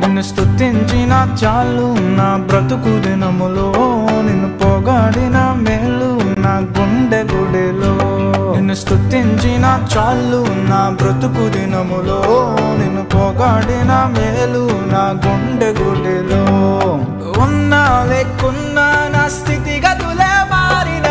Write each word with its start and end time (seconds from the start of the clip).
నిన్ను 0.00 0.22
స్తుతించిన 0.22 1.12
చాలు 1.42 1.86
నా 2.16 2.36
బ్రతుకు 2.46 2.92
దినములో 2.98 3.66
నిన్ను 4.26 4.48
పొగాడిన 4.58 5.38
మేలు 5.58 6.10
నా 6.38 6.54
గుండె 6.76 7.20
గుడిలో. 7.22 7.92
నిన్ను 8.54 8.74
స్తుతించిన 8.74 9.66
చాలు 9.94 10.40
నా 10.70 10.80
బ్రతుకు 10.90 11.44
దినములో 11.48 12.18
పొగాడిన 13.14 13.92
మేలు 14.14 14.64
నా 14.92 15.04
గుండె 15.24 15.66
గుడిలో. 15.66 16.42
ఉన్నా 17.42 17.82
లేకున్నా 18.10 18.86
నా 19.14 19.28
స్థితిగతులే 19.28 20.32
మారిన. 20.52 21.08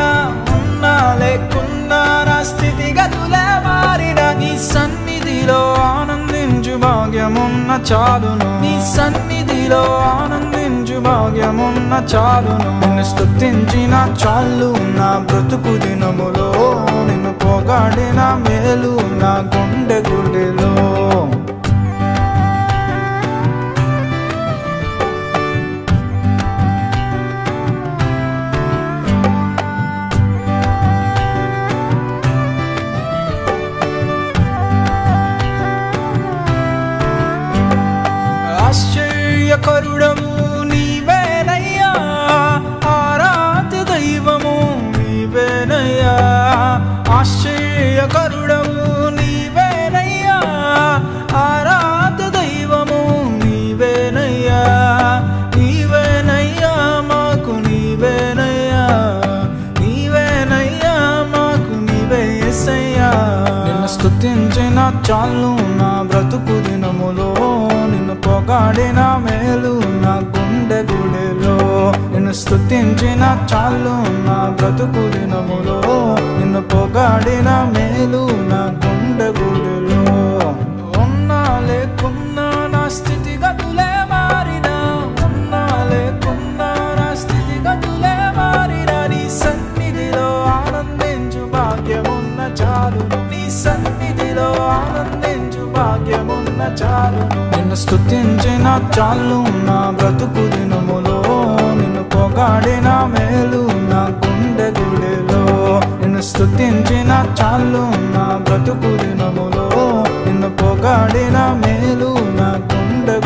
ఉన్నా 0.55 0.93
లేకున్నా 1.20 2.01
నా 2.27 2.37
స్థితిగతులే 2.43 3.45
మారిన. 3.67 4.20
నీ 4.39 4.51
సన్నిధిలో 4.73 5.61
ఆనందించు 5.73 6.75
భాగ్యమున్న 6.77 7.79
చాలును. 7.91 8.49
నీ 8.61 8.73
సన్నిధిలో 8.95 9.84
ఆనందించు 10.21 10.99
భాగ్యమున్న 10.99 11.93
చాలును. 12.15 12.71
నిన్ను 12.79 13.03
స్థుతించిన 13.03 13.95
చాలు 14.21 14.70
నా 14.99 15.09
బ్రతుకు 15.27 15.73
దినములో. 15.85 16.49
నిన్ను 17.07 17.34
పొగాడిన 17.34 18.20
మేలు 18.45 18.93
నా 19.21 19.34
గుండె 19.54 19.99
గుడి 20.09 20.37
ఆశ్చర్యకరుడము 39.48 40.63
నీవేనయ్యా. 40.63 41.91
ఆరాధ్య 42.87 43.84
దైవము 43.84 44.55
నీవేనయ్యా. 44.98 46.15
ఆశ్చర్యకరుడము 47.13 49.09
నీవేనయ్యా. 49.09 50.35
ఆరాధ్య 51.37 52.29
దైవము 52.29 53.01
నీవేనయ్యా. 53.45 54.59
నీవేనయ్యా 55.55 56.73
మాకు 57.07 57.51
నీవేనయ్యా. 57.70 58.85
నీవేనయ్యా 59.79 60.95
మాకు 61.35 61.91
నీవేసయ్యా 61.91 63.11
నిన్ను 63.67 63.87
స్థుతించిన 63.87 64.94
చాలు 65.11 65.57
నా 65.78 66.01
బ్రతుకు 66.01 66.69
దినములో 66.69 67.34
నిన్ను 67.85 68.16
పొగాడిన? 68.16 69.06
స్థుతించిన 72.47 73.38
చాలు 73.53 73.95
నా 74.28 74.50
బ్రతుకు 74.50 75.17
దినములో. 75.17 75.81
నిన్ను 76.38 76.62
పొగాడిన 76.62 77.50
మేలు 77.50 78.29
నా 78.31 78.62
గుండె 78.85 79.25
గుడిలో. 79.25 80.01
ఉన్నా 81.01 81.59
లేకున్నా 81.59 82.67
నా 82.67 82.89
స్థితిగతులే 82.89 83.91
మారిన. 84.09 84.69
ఉన్నా 85.25 85.63
లేకున్నా 85.91 86.69
నా 86.99 87.16
స్థితిగతులే 87.16 88.16
మారిన. 88.38 89.07
నీ 89.07 89.29
సన్నిధిలో 89.29 90.43
ఆనందించు 90.43 91.45
భాగ్యమున్న 91.45 92.63
చాలు. 92.63 93.31
నీ 93.31 93.51
సన్నిధిలో 93.51 94.53
ఆనందించు 94.53 95.66
భాగ్యమున్న 95.66 96.61
చాలు. 96.83 97.55
నిన్ను 97.55 97.75
స్థుతించిన 97.75 98.89
చాలు 98.99 99.66
నా 99.66 99.89
బ్రతుకు 99.89 100.55
దినములో. 100.55 100.76
కాడిన 102.37 102.89
మేలు 103.13 103.61
నా 103.91 104.01
గుండె 104.21 104.67
గుడిలో. 104.77 105.41
నిన్ను 106.01 106.21
స్థుతించిన 106.21 107.11
చాలు 107.39 107.83
నా 108.15 108.25
బ్రతుకు 108.43 108.91
దినములో. 109.03 109.67
నిన్ను 110.25 110.49
పొగాడిన 110.49 111.37
మేలు 111.61 112.11
నా 112.39 112.49
గుండె 112.71 113.17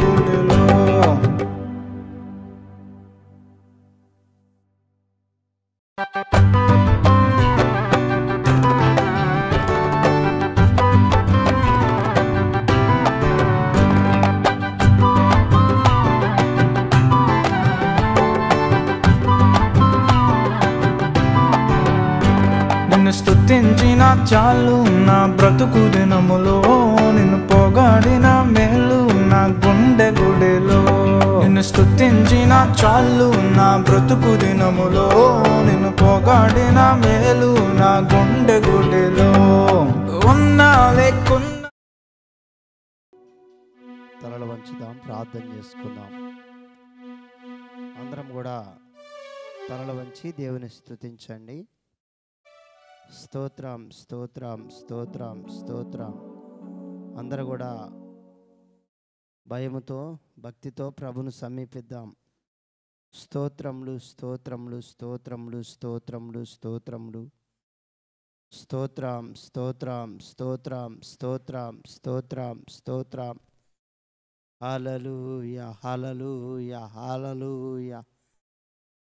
చాలు 24.15 24.77
నా 25.07 25.17
బ్రతుకు 25.37 25.81
దినములో 25.95 26.55
నిన్ను 27.11 27.47
పొగాడిన 27.47 28.27
మేలు 28.53 28.99
నా 29.31 29.41
గుండె 29.63 30.07
గుడిలో. 30.19 30.79
నిన్ను 31.43 31.61
స్థుతించిన 31.61 32.53
చాలు 32.81 33.27
నా 33.57 33.77
బ్రతుకు 33.77 34.31
దినములో 34.35 35.07
నిన్ను 35.67 35.91
పొగాడిన 35.91 36.79
మేలు 37.03 37.51
నా 37.81 37.91
గుండె 38.13 38.57
గుడిలో. 38.67 39.29
ఉన్నా 40.29 40.69
లేకున్నా 40.91 41.69
తలలు 44.23 44.45
వంచుదాం 44.45 44.95
ప్రార్థన 45.07 45.43
చేసుకుందాం. 45.53 46.11
అందరం 48.01 48.27
కూడా 48.33 48.57
తలలు 49.69 49.93
వంచి 49.99 50.33
దేవుని 50.39 50.69
స్థుతించండి 50.69 51.57
స్తోత్రం 53.09 53.89
స్తోత్రం 53.89 54.69
స్తోత్రం 54.69 55.45
స్తోత్రం. 55.49 56.13
అందరూ 57.17 57.45
కూడా 57.45 57.89
భయముతో 59.47 60.17
భక్తితో 60.39 60.89
ప్రభును 60.89 61.29
సమీపిద్దాం. 61.29 62.15
స్తోత్రములు 63.13 63.99
స్తోత్రములు 63.99 64.81
స్తోత్రములు 64.81 65.63
స్తోత్రములు 65.63 66.45
స్తోత్రములు. 66.45 67.29
స్తోత్రం 68.51 69.33
స్తోత్రం 69.33 70.19
స్తోత్రం 70.19 71.01
స్తోత్రం 71.03 71.83
స్తోత్రం 71.87 72.65
స్తోత్రం. 72.69 73.39
హల్లెలూయా 74.61 75.75
హల్లెలూయా 75.85 76.85
హల్లెలూయా. 76.85 78.03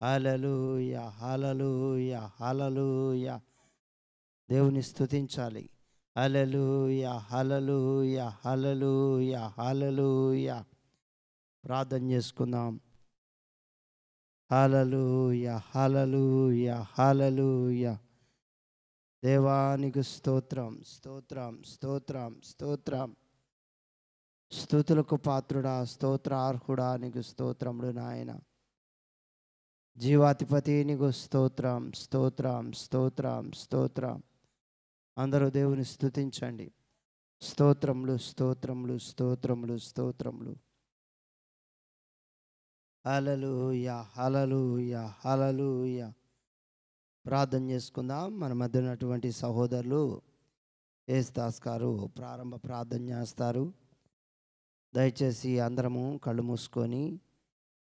హల్లెలూయా 0.02 1.08
హల్లెలూయా 1.08 2.30
హల్లెలూయా. 2.40 3.40
దేవుని 4.50 4.82
స్తుతించాలి. 4.82 5.70
హల్లెలూయా 6.18 7.12
హలలుయా 7.12 8.28
హలలుయా 8.28 9.54
హలలుయా 9.58 10.64
ప్రార్థన 11.64 12.10
చేసుకుందాం. 12.10 12.80
హలలుయా 14.52 15.56
హలలుయా 15.56 16.86
హలలుయా 16.98 17.98
దేవానికి 19.24 20.02
స్తోత్రం 20.02 20.82
స్తోత్రం 20.86 21.62
స్తోత్రం 21.66 22.40
స్తోత్రం. 22.44 23.16
స్థుతులకు 24.52 25.16
పాత్రుడా 25.16 25.84
స్తోత్రార్హుడా 25.84 26.96
నీకు 26.96 27.22
స్తోత్రముడు 27.22 27.88
నాయన. 27.88 28.38
జీవాధిపతి 29.98 30.84
నీకు 30.84 31.10
స్తోత్రం 31.10 31.92
స్తోత్రం 31.92 32.72
స్తోత్రం 32.72 33.52
స్తోత్రం. 33.52 34.22
అందరూ 35.18 35.50
దేవుని 35.50 35.84
స్థుతించండి 35.84 36.72
స్తోత్రములు 37.42 38.16
స్తోత్రములు 38.16 38.98
స్తోత్రములు 38.98 39.78
స్తోత్రములు. 39.78 40.56
హలలుయ 43.06 43.88
హలలుయ 43.88 44.94
హలలుయ 45.24 46.12
ప్రార్థన 47.26 47.70
చేసుకుందాం. 47.70 48.40
మన 48.40 48.52
మధ్య 48.52 48.78
ఉన్నటువంటి 48.78 49.32
సహోదరులు 49.32 50.22
ఏస్తాస్ 51.08 51.68
గారు 51.68 52.10
ప్రారంభ 52.18 52.54
ప్రార్థన 52.54 53.08
చేస్తారు. 53.08 53.72
దయచేసి 54.94 55.60
అందరము 55.60 56.20
కళ్ళు 56.24 56.42
మూసుకొని 56.42 57.20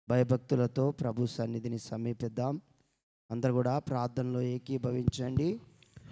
భయభక్తులతో 0.09 0.91
ప్రభు 0.91 1.27
సన్నిధిని 1.27 1.79
సమీపిద్దాం. 1.79 2.61
అందరు 3.31 3.53
కూడా 3.53 3.79
ప్రార్థనలో 3.79 4.41
ఏకీభవించండి. 4.41 5.61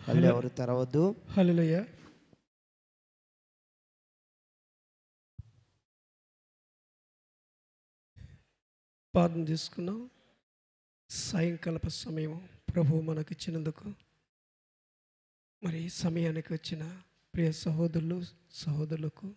మళ్ళీ 0.06 0.26
ఎవరు 0.28 0.48
తెరవద్దు. 0.48 1.02
పాదం 9.14 9.44
తీసుకున్నాం 9.44 10.00
సాయంకాలప 11.10 11.86
సమయం 11.96 12.34
ప్రభు 12.70 13.00
మనకు 13.00 13.30
ఇచ్చినందుకు 13.32 13.86
మరి 15.62 15.88
సమయానికి 15.88 16.52
వచ్చిన 16.52 16.82
ప్రియ 17.34 17.48
సహోదరులు 17.64 18.18
సహోదరులకు 18.54 19.28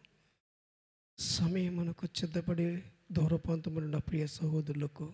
సమయం 1.20 1.76
మనకు 1.76 2.06
సిద్ధపడి 2.20 2.68
దూరప్రాంతమున్న 3.12 3.98
ప్రియ 3.98 4.26
సహోదరులకు 4.38 5.08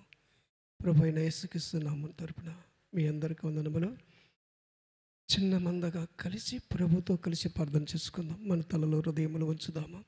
ప్రభు 0.80 1.02
అయిన 1.04 1.20
యేసుకిస్తున్నాము 1.20 2.08
తరపున 2.20 2.50
మీ 2.94 3.08
అందరికీ 3.08 3.48
వందనములు. 3.48 3.90
చిన్న 5.30 5.58
మందగా 5.58 6.08
కలిసి 6.20 6.58
ప్రభుతో 6.58 7.16
కలిసి 7.16 7.50
ప్రార్థన 7.50 7.84
చేసుకుందాం. 7.84 8.50
మన 8.50 8.62
తలలో 8.62 9.00
హృదయములు 9.00 9.46
ఉంచుదామా? 9.46 10.04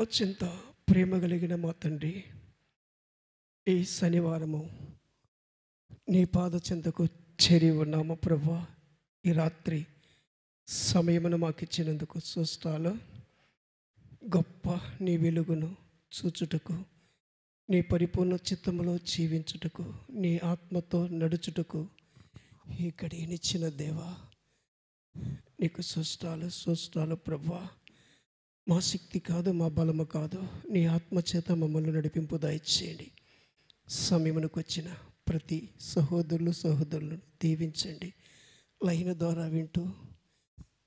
అత్యంత 0.00 0.44
ప్రేమ 0.90 1.18
కలిగిన 1.18 1.54
మా 1.54 1.72
తండ్రి 1.72 2.24
ఈ 3.68 3.84
శనివారము 3.84 4.70
నీ 6.08 6.24
పాద 6.24 6.54
చింతకు 6.54 7.04
చేరి 7.42 7.70
ఉన్నాము 7.70 8.14
ప్రభా. 8.14 8.66
ఈ 9.26 9.32
రాత్రి 9.32 9.86
సమయమును 10.68 11.36
మాకు 11.36 11.58
ఇచ్చినందుకు 11.62 12.20
చూస్తాలో 12.32 12.90
గొప్ప 14.36 14.80
నీ 15.00 15.16
వెలుగును 15.16 15.76
చూచుటకు 16.12 16.82
నీ 17.70 17.82
పరిపూర్ణ 17.82 18.32
చిత్తములో 18.32 18.98
జీవించుటకు 18.98 19.94
నీ 20.10 20.40
ఆత్మతో 20.44 21.08
నడుచుటకు 21.08 21.88
ఈ 22.80 22.92
గడియనిచ్చిన 23.04 23.68
దేవా 23.68 24.16
నీకు 25.60 25.82
సృష్టాలు 25.82 26.48
సృష్టాలు 26.48 27.14
ప్రభా. 27.14 27.68
మా 28.68 28.80
శక్తి 28.80 29.18
కాదు 29.18 29.50
మా 29.50 29.68
బలము 29.68 30.04
కాదు. 30.04 30.48
నీ 30.70 30.84
ఆత్మచేత 30.84 31.52
మమ్మల్ని 31.52 31.92
నడిపింపు 31.92 32.36
దయచేయండి. 32.36 33.10
సమయమునకు 33.88 34.60
వచ్చిన 34.60 34.94
ప్రతి 35.28 35.68
సహోదరులు 35.80 36.50
సహోదరులను 36.50 37.16
దీవించండి. 37.16 38.14
లైన్ 38.84 39.14
ద్వారా 39.14 39.46
వింటూ 39.46 39.90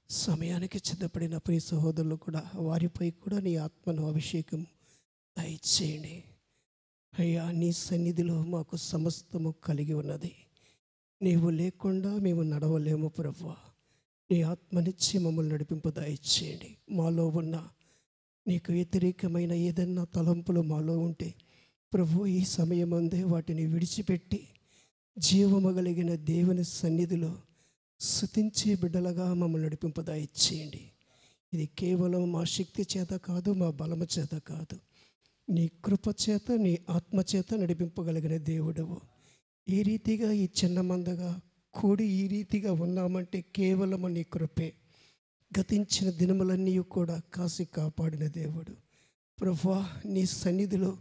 సమయానికి 0.10 0.80
సిద్ధపడిన 0.80 1.38
ప్రతి 1.38 1.60
సహోదరులు 1.60 2.16
కూడా 2.16 2.52
వారిపై 2.56 3.12
కూడా 3.12 3.40
నీ 3.40 3.56
ఆత్మను 3.56 4.08
అభిషేకం 4.08 4.66
దయచేయండి. 5.38 6.24
అయ్యా 7.20 7.52
నీ 7.52 7.72
సన్నిధిలో 7.72 8.44
మాకు 8.44 8.76
సమస్తము 8.76 9.54
కలిగి 9.64 9.94
ఉన్నది. 9.94 10.36
నీవు 11.22 11.50
లేకుండా 11.50 12.18
మేము 12.18 12.42
నడవలేము 12.42 13.08
ప్రభు 13.08 13.54
నీ 14.32 14.42
ఆత్మనిచ్చి 14.42 15.20
మమ్మల్ని 15.20 15.54
నడిపింపు 15.54 15.90
దయచేయండి. 15.90 16.78
మాలో 16.92 17.28
ఉన్న 17.28 17.68
నీకు 18.48 18.72
వ్యతిరేకమైన 18.72 19.54
ఏదన్నా 19.54 20.04
తలంపులు 20.04 20.62
మాలో 20.62 21.00
ఉంటే 21.00 21.34
ప్రభు 21.94 22.26
ఈ 22.26 22.44
సమయం 22.44 22.94
అందే 22.94 23.24
వాటిని 23.24 23.66
విడిచిపెట్టి 23.66 24.48
జీవము 25.20 25.74
కలిగిన 25.74 26.16
దేవుని 26.16 26.64
సన్నిధిలో 26.64 27.38
శుతించే 28.00 28.76
బిడ్డలుగా 28.76 29.34
మమ్మల్ని 29.34 29.68
నడిపింపు 29.68 30.02
దయచేయండి. 30.02 30.92
ఇది 31.54 31.66
కేవలం 31.66 32.32
మా 32.32 32.44
శక్తి 32.44 32.88
చేత 32.98 33.10
కాదు 33.10 33.52
మా 33.52 33.70
బలము 33.70 34.08
చేత 34.20 34.38
కాదు. 34.38 34.80
నీ 35.52 35.72
కృప 35.86 36.16
చేత 36.30 36.52
నీ 36.52 36.80
ఆత్మ 36.90 37.22
చేత 37.36 37.54
నడిపింపగలిగిన 37.54 38.38
దేవుడవు. 38.38 39.15
ఈ 39.70 39.84
రీతిగా 39.84 40.32
ఈ 40.32 40.48
చిన్న 40.64 40.82
మందగా 40.82 41.42
కూడి 41.74 42.06
ఈ 42.06 42.28
రీతిగా 42.28 42.72
ఉన్నామంటే 42.72 43.46
కేవలము 43.56 44.08
నీ 44.08 44.24
కృపే. 44.24 44.74
గతించిన 45.60 46.10
దినములన్నీ 46.10 46.80
కూడా 46.80 47.22
కాసి 47.34 47.66
కాపాడిన 47.66 48.28
దేవుడు. 48.28 48.74
ప్రభా 49.42 49.90
నీ 50.06 50.26
సన్నిధిలో 50.26 50.98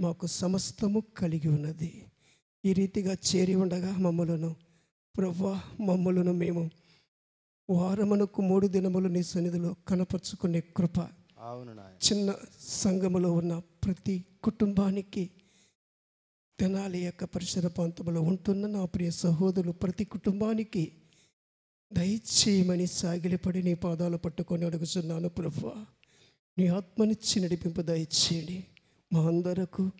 మాకు 0.00 0.26
సమస్తము 0.26 1.02
కలిగి 1.16 1.48
ఉన్నది. 1.48 2.04
ఈ 2.64 2.72
రీతిగా 2.72 3.16
చేరి 3.28 3.54
ఉండగా 3.54 3.96
మమ్మలను 3.96 4.56
ప్రభా 5.16 5.62
మమ్మలను 5.80 6.32
మేము 6.32 6.70
వారమునకు 7.70 8.42
మూడు 8.42 8.66
దినములు 8.66 9.08
నీ 9.08 9.22
సన్నిధిలో 9.22 9.74
కనపరుచుకునే 9.88 10.60
కృప. 10.60 10.98
చిన్న 12.04 12.34
సంఘములో 12.60 13.32
ఉన్న 13.32 13.58
ప్రతి 13.58 14.24
కుటుంబానికి 14.44 15.30
తెనాలి 16.60 17.04
యొక్క 17.04 17.24
పరిసర 17.24 17.66
ప్రాంతంలో 17.66 18.20
ఉంటున్న 18.20 18.66
నా 18.66 18.84
ప్రియ 18.84 19.10
సహోదరులు 19.10 19.72
ప్రతి 19.72 20.04
కుటుంబానికి 20.04 20.92
దయచేయమని 21.92 22.86
సాగిలిపడి 22.86 23.62
నీ 23.62 23.74
పాదాలు 23.74 24.16
పట్టుకొని 24.16 24.64
అడుగుతున్నాను 24.64 25.28
ప్రభు. 25.28 25.72
నీ 26.58 26.66
ఆత్మనిచ్చి 26.66 27.42
నడిపింపు 27.42 27.82
దయచేయండి. 27.82 28.64
మా 29.12 29.26
అందరకు 29.26 29.90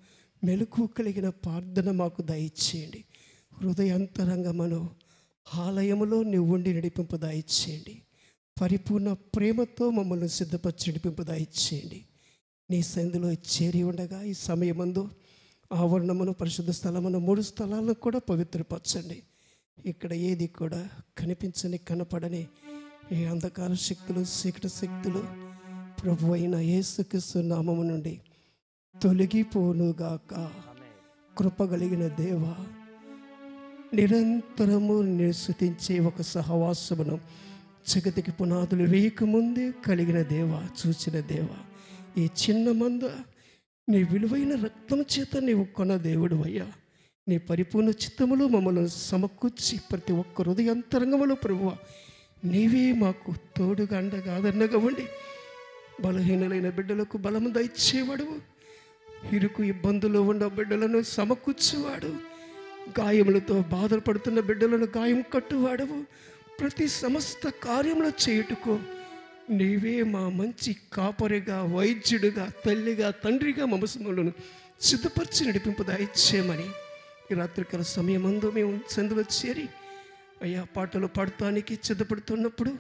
మెలకు 0.45 0.87
కలిగిన 0.87 1.29
ప్రార్థన 1.29 1.91
మాకు 1.91 2.23
దయచేయండి. 2.23 3.05
హృదయాంతరంగమను 3.53 4.91
ఆలయములో 5.55 6.23
నువ్వు 6.23 6.55
ఉండి 6.55 6.75
నడిపింపు 6.75 7.17
దయచేయండి. 7.17 8.03
పరిపూర్ణ 8.63 9.13
ప్రేమతో 9.13 9.91
మమ్మల్ని 9.91 10.29
సిద్ధపరిచి 10.29 10.91
నడిపింపు 10.91 11.23
దయచేయండి. 11.23 12.05
నీ 12.71 12.83
సంధిలో 12.83 13.33
చేరి 13.33 13.83
ఉండగా 13.83 14.23
ఈ 14.23 14.33
సమయమందు 14.33 15.11
ఆవరణమును 15.73 16.33
పరిశుద్ధ 16.33 16.71
స్థలమును 16.71 17.19
మూడు 17.19 17.41
స్థలాలను 17.41 17.95
కూడా 17.95 18.19
పవిత్రపరచండి. 18.19 19.23
ఇక్కడ 19.87 20.13
ఏది 20.13 20.47
కూడా 20.47 20.89
కనిపించని 21.19 21.79
కనపడని 21.79 22.47
ఏ 23.13 23.25
అంధకార 23.25 23.75
శక్తులు 23.75 24.21
చీకటి 24.21 24.69
శక్తులు 24.69 25.23
ప్రభు 26.03 26.33
అయిన 26.33 26.57
యేసుక్రీస్తు 26.57 27.39
నామము 27.39 27.83
నుండి 27.83 28.21
తొలగిపోనుగాక 29.03 30.51
కృపగలిగిన 31.39 32.09
దేవ 32.09 32.21
దేవా 32.21 32.55
నిరంతరము 33.95 35.03
నిశ్వతించే 35.03 35.99
ఒక 35.99 36.23
సహవాసమును 36.23 37.21
జగతికి 37.89 38.31
పునాదులు 38.31 38.85
వేయకముందే 38.85 39.73
కలిగిన 39.87 40.23
దేవ 40.23 40.69
చూచిన 40.81 41.21
దేవ 41.21 41.49
ఈ 42.19 42.25
చిన్న 42.25 42.73
మంద 42.73 43.03
నీ 43.89 44.03
విలువైన 44.03 44.55
రక్తం 44.55 45.01
చేత 45.01 45.37
నీవు 45.37 45.65
కొన్న 45.65 45.97
దేవుడు 45.97 46.37
అయ్యా 46.37 46.67
నీ 47.29 47.39
పరిపూర్ణ 47.39 47.89
చిత్తములో 47.89 48.49
మమ్మల్ని 48.49 48.89
సమకూర్చి 48.89 49.79
ప్రతి 49.91 50.13
ఒక్క 50.13 50.43
హృదయంతరంగములో 50.43 51.35
ప్రభువ 51.35 51.77
నీవే 52.45 52.93
మాకు 52.93 53.35
తోడుగా 53.57 53.99
అండగా 53.99 54.37
ఆదరణగా 54.37 54.79
ఉండి 54.79 55.07
బలహీనలైన 56.01 56.71
బిడ్డలకు 56.71 57.19
బలము 57.19 57.49
దయచేవాడు 57.49 58.27
ఇరుకు 59.33 59.63
ఇబ్బందులు 59.63 60.19
ఉన్న 60.19 60.47
బిడ్డలను 60.47 61.03
సమకూర్చువాడు. 61.03 62.07
గాయములతో 63.01 63.61
బాధపడుతున్న 63.61 64.41
బిడ్డలను 64.41 64.89
గాయం 64.97 65.25
కట్టువాడవు. 65.35 66.05
ప్రతి 66.61 66.89
సమస్త 66.89 67.49
కార్యములు 67.49 68.31
చేయుటకు 68.31 68.79
నీవే 69.51 70.03
మా 70.03 70.29
మంచి 70.29 70.77
కాపరిగా 70.93 71.63
వైద్యుడిగా 71.63 72.53
తల్లిగా 72.67 73.11
తండ్రిగా 73.11 73.67
మమసములను 73.67 74.33
సిద్ధపరిచి 74.81 75.49
నడిపింపు 75.49 75.83
దాయిచ్చేయమని 75.83 76.69
ఈ 77.33 77.35
రాత్రికాల 77.35 77.83
సమయమందు 77.83 78.51
మేము 78.51 78.81
సందులో 78.91 79.23
చేరి 79.23 79.69
అయ్యా 80.43 80.67
పాటలు 80.77 81.07
పాడటానికి 81.07 81.79
సిద్ధపడుతున్నప్పుడు 81.85 82.71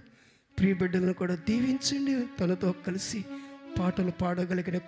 ప్రియ 0.58 0.74
బిడ్డలను 0.74 1.12
కూడా 1.12 1.34
దీవించండి. 1.34 2.26
తనతో 2.40 2.74
కలిసి 2.86 3.24
పాటలు 3.78 4.10
పాడగలిగిన 4.10 4.78